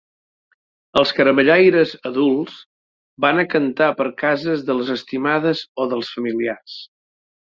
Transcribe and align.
Els 1.01 1.11
caramellaires 1.17 1.91
adults 2.11 2.55
van 3.27 3.43
a 3.43 3.45
cantar 3.53 3.91
per 4.01 4.09
cases 4.23 4.65
de 4.71 4.79
les 4.81 4.91
estimades 4.97 5.63
o 5.85 5.89
dels 5.95 6.13
familiars. 6.17 6.81